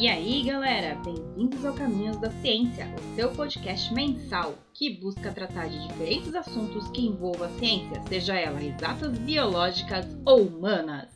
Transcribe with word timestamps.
E 0.00 0.06
aí, 0.06 0.44
galera, 0.44 0.94
bem-vindos 1.04 1.64
ao 1.64 1.74
Caminhos 1.74 2.16
da 2.18 2.30
Ciência, 2.40 2.86
o 2.96 3.16
seu 3.16 3.32
podcast 3.32 3.92
mensal 3.92 4.54
que 4.72 4.90
busca 4.90 5.32
tratar 5.32 5.68
de 5.68 5.88
diferentes 5.88 6.32
assuntos 6.36 6.88
que 6.92 7.04
envolvam 7.04 7.48
a 7.48 7.58
ciência, 7.58 8.00
seja 8.08 8.36
ela 8.36 8.62
exatas, 8.62 9.18
biológicas 9.18 10.06
ou 10.24 10.42
humanas. 10.42 11.08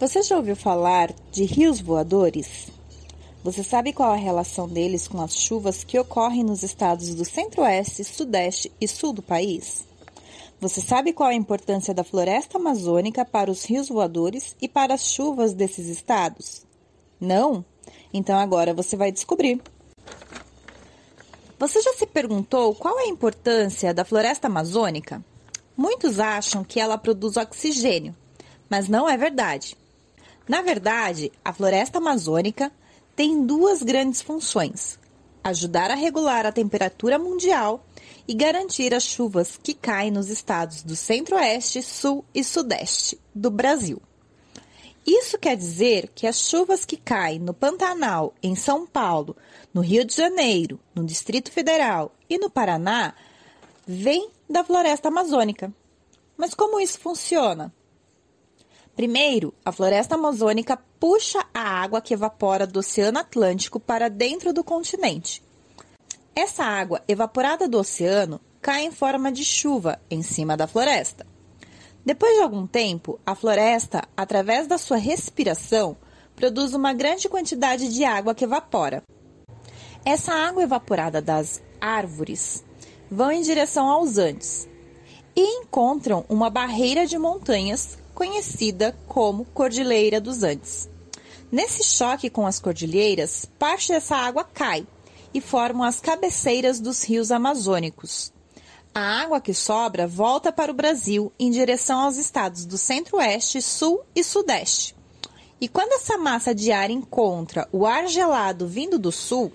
Você 0.00 0.22
já 0.22 0.34
ouviu 0.38 0.56
falar 0.56 1.12
de 1.30 1.44
rios 1.44 1.82
voadores? 1.82 2.72
Você 3.42 3.62
sabe 3.62 3.92
qual 3.92 4.12
a 4.12 4.16
relação 4.16 4.66
deles 4.66 5.06
com 5.06 5.20
as 5.20 5.36
chuvas 5.36 5.84
que 5.84 5.98
ocorrem 5.98 6.42
nos 6.42 6.62
estados 6.62 7.14
do 7.14 7.26
centro-oeste, 7.26 8.02
sudeste 8.02 8.72
e 8.80 8.88
sul 8.88 9.12
do 9.12 9.22
país? 9.22 9.86
Você 10.60 10.80
sabe 10.80 11.12
qual 11.12 11.28
a 11.28 11.34
importância 11.34 11.92
da 11.92 12.04
floresta 12.04 12.58
amazônica 12.58 13.24
para 13.24 13.50
os 13.50 13.64
rios 13.64 13.88
voadores 13.88 14.56
e 14.60 14.68
para 14.68 14.94
as 14.94 15.04
chuvas 15.04 15.52
desses 15.52 15.88
estados? 15.88 16.64
Não? 17.20 17.64
Então 18.12 18.38
agora 18.38 18.72
você 18.72 18.96
vai 18.96 19.12
descobrir. 19.12 19.60
Você 21.58 21.80
já 21.80 21.92
se 21.94 22.06
perguntou 22.06 22.74
qual 22.74 22.98
é 22.98 23.04
a 23.04 23.08
importância 23.08 23.92
da 23.92 24.04
floresta 24.04 24.48
amazônica? 24.48 25.24
Muitos 25.76 26.20
acham 26.20 26.62
que 26.62 26.78
ela 26.78 26.96
produz 26.96 27.36
oxigênio, 27.36 28.14
mas 28.68 28.88
não 28.88 29.08
é 29.08 29.16
verdade. 29.16 29.76
Na 30.48 30.62
verdade, 30.62 31.32
a 31.44 31.52
floresta 31.52 31.98
amazônica 31.98 32.70
tem 33.16 33.44
duas 33.44 33.82
grandes 33.82 34.20
funções: 34.20 34.98
ajudar 35.42 35.90
a 35.90 35.94
regular 35.94 36.46
a 36.46 36.52
temperatura 36.52 37.18
mundial 37.18 37.84
e 38.26 38.34
garantir 38.34 38.94
as 38.94 39.02
chuvas 39.02 39.58
que 39.62 39.74
caem 39.74 40.10
nos 40.10 40.30
estados 40.30 40.82
do 40.82 40.96
Centro-Oeste, 40.96 41.82
Sul 41.82 42.24
e 42.34 42.42
Sudeste 42.42 43.18
do 43.34 43.50
Brasil. 43.50 44.00
Isso 45.06 45.38
quer 45.38 45.54
dizer 45.56 46.10
que 46.14 46.26
as 46.26 46.40
chuvas 46.40 46.86
que 46.86 46.96
caem 46.96 47.38
no 47.38 47.52
Pantanal, 47.52 48.34
em 48.42 48.54
São 48.54 48.86
Paulo, 48.86 49.36
no 49.72 49.82
Rio 49.82 50.04
de 50.04 50.14
Janeiro, 50.14 50.80
no 50.94 51.04
Distrito 51.04 51.52
Federal 51.52 52.14
e 52.28 52.38
no 52.38 52.48
Paraná 52.48 53.14
vêm 53.86 54.30
da 54.48 54.64
floresta 54.64 55.08
amazônica. 55.08 55.70
Mas 56.36 56.54
como 56.54 56.80
isso 56.80 56.98
funciona? 56.98 57.72
Primeiro, 58.96 59.52
a 59.64 59.70
floresta 59.70 60.14
amazônica 60.14 60.78
puxa 60.98 61.44
a 61.52 61.60
água 61.60 62.00
que 62.00 62.14
evapora 62.14 62.66
do 62.66 62.78
Oceano 62.78 63.18
Atlântico 63.18 63.78
para 63.78 64.08
dentro 64.08 64.52
do 64.52 64.64
continente. 64.64 65.42
Essa 66.36 66.64
água 66.64 67.00
evaporada 67.06 67.68
do 67.68 67.78
oceano 67.78 68.40
cai 68.60 68.84
em 68.84 68.90
forma 68.90 69.30
de 69.30 69.44
chuva 69.44 70.00
em 70.10 70.20
cima 70.20 70.56
da 70.56 70.66
floresta. 70.66 71.24
Depois 72.04 72.34
de 72.34 72.42
algum 72.42 72.66
tempo, 72.66 73.20
a 73.24 73.36
floresta, 73.36 74.02
através 74.16 74.66
da 74.66 74.76
sua 74.76 74.96
respiração, 74.96 75.96
produz 76.34 76.74
uma 76.74 76.92
grande 76.92 77.28
quantidade 77.28 77.94
de 77.94 78.04
água 78.04 78.34
que 78.34 78.44
evapora. 78.44 79.04
Essa 80.04 80.32
água 80.32 80.64
evaporada 80.64 81.22
das 81.22 81.62
árvores 81.80 82.64
vão 83.08 83.30
em 83.30 83.42
direção 83.42 83.88
aos 83.88 84.18
Andes 84.18 84.68
e 85.36 85.60
encontram 85.60 86.24
uma 86.28 86.50
barreira 86.50 87.06
de 87.06 87.16
montanhas 87.16 87.96
conhecida 88.12 88.94
como 89.06 89.44
Cordilheira 89.46 90.20
dos 90.20 90.42
Andes. 90.42 90.90
Nesse 91.50 91.84
choque 91.84 92.28
com 92.28 92.44
as 92.44 92.58
cordilheiras, 92.58 93.46
parte 93.56 93.92
dessa 93.92 94.16
água 94.16 94.42
cai 94.42 94.84
e 95.34 95.40
formam 95.40 95.82
as 95.82 96.00
cabeceiras 96.00 96.78
dos 96.78 97.02
rios 97.02 97.30
amazônicos. 97.30 98.32
A 98.94 99.22
água 99.22 99.40
que 99.40 99.52
sobra 99.52 100.06
volta 100.06 100.52
para 100.52 100.70
o 100.70 100.74
Brasil 100.74 101.32
em 101.36 101.50
direção 101.50 102.02
aos 102.02 102.16
estados 102.16 102.64
do 102.64 102.78
Centro-Oeste, 102.78 103.60
Sul 103.60 104.00
e 104.14 104.22
Sudeste. 104.22 104.94
E 105.60 105.66
quando 105.66 105.94
essa 105.94 106.16
massa 106.16 106.54
de 106.54 106.70
ar 106.70 106.90
encontra 106.90 107.68
o 107.72 107.84
ar 107.84 108.06
gelado 108.06 108.68
vindo 108.68 108.96
do 108.96 109.10
sul, 109.10 109.52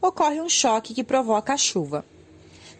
ocorre 0.00 0.42
um 0.42 0.48
choque 0.48 0.92
que 0.92 1.02
provoca 1.02 1.54
a 1.54 1.56
chuva. 1.56 2.04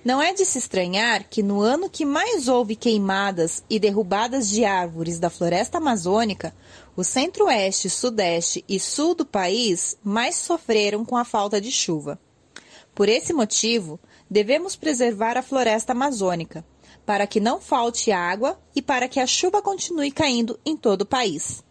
Não 0.04 0.20
é 0.20 0.34
de 0.34 0.44
se 0.44 0.58
estranhar 0.58 1.24
que 1.30 1.44
no 1.44 1.60
ano 1.60 1.88
que 1.88 2.04
mais 2.04 2.48
houve 2.48 2.74
queimadas 2.74 3.62
e 3.70 3.78
derrubadas 3.78 4.48
de 4.48 4.64
árvores 4.64 5.20
da 5.20 5.30
floresta 5.30 5.78
amazônica, 5.78 6.52
o 6.96 7.04
centro-oeste, 7.04 7.88
sudeste 7.88 8.64
e 8.68 8.80
sul 8.80 9.14
do 9.14 9.24
país 9.24 9.96
mais 10.02 10.34
sofreram 10.34 11.04
com 11.04 11.16
a 11.16 11.24
falta 11.24 11.60
de 11.60 11.70
chuva. 11.70 12.18
Por 12.94 13.08
esse 13.08 13.32
motivo, 13.32 13.98
devemos 14.30 14.76
preservar 14.76 15.36
a 15.38 15.42
floresta 15.42 15.92
amazônica, 15.92 16.64
para 17.06 17.26
que 17.26 17.40
não 17.40 17.60
falte 17.60 18.12
água 18.12 18.60
e 18.74 18.82
para 18.82 19.08
que 19.08 19.18
a 19.18 19.26
chuva 19.26 19.62
continue 19.62 20.10
caindo 20.10 20.58
em 20.64 20.76
todo 20.76 21.02
o 21.02 21.06
país. 21.06 21.64